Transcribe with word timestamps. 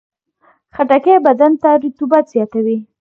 خټکی 0.75 1.15
بدن 1.25 1.51
ته 1.61 1.69
رطوبت 1.81 2.23
زیاتوي. 2.33 2.77